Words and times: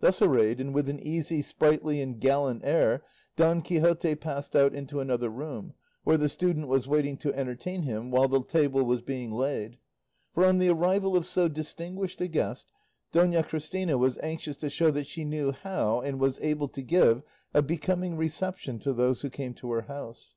Thus 0.00 0.22
arrayed, 0.22 0.58
and 0.58 0.72
with 0.74 0.88
an 0.88 0.98
easy, 1.00 1.42
sprightly, 1.42 2.00
and 2.00 2.18
gallant 2.18 2.62
air, 2.64 3.02
Don 3.36 3.60
Quixote 3.60 4.14
passed 4.14 4.56
out 4.56 4.74
into 4.74 5.00
another 5.00 5.28
room, 5.28 5.74
where 6.02 6.16
the 6.16 6.30
student 6.30 6.68
was 6.68 6.88
waiting 6.88 7.18
to 7.18 7.34
entertain 7.34 7.82
him 7.82 8.10
while 8.10 8.26
the 8.26 8.42
table 8.42 8.84
was 8.84 9.02
being 9.02 9.32
laid; 9.32 9.76
for 10.32 10.46
on 10.46 10.60
the 10.60 10.70
arrival 10.70 11.14
of 11.14 11.26
so 11.26 11.46
distinguished 11.46 12.22
a 12.22 12.26
guest, 12.26 12.72
Dona 13.12 13.42
Christina 13.42 13.98
was 13.98 14.16
anxious 14.22 14.56
to 14.56 14.70
show 14.70 14.90
that 14.92 15.08
she 15.08 15.26
knew 15.26 15.52
how 15.52 16.00
and 16.00 16.18
was 16.18 16.40
able 16.40 16.68
to 16.68 16.80
give 16.80 17.22
a 17.52 17.60
becoming 17.60 18.16
reception 18.16 18.78
to 18.78 18.94
those 18.94 19.20
who 19.20 19.28
came 19.28 19.52
to 19.56 19.70
her 19.72 19.82
house. 19.82 20.32